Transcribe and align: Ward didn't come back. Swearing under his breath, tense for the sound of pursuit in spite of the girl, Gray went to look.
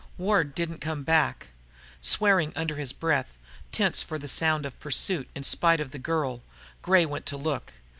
Ward 0.17 0.55
didn't 0.55 0.79
come 0.81 1.03
back. 1.03 1.49
Swearing 2.01 2.53
under 2.55 2.73
his 2.77 2.91
breath, 2.91 3.37
tense 3.71 4.01
for 4.01 4.17
the 4.17 4.27
sound 4.27 4.65
of 4.65 4.79
pursuit 4.79 5.29
in 5.35 5.43
spite 5.43 5.79
of 5.79 5.91
the 5.91 5.99
girl, 5.99 6.41
Gray 6.81 7.05
went 7.05 7.27
to 7.27 7.37
look. 7.37 7.73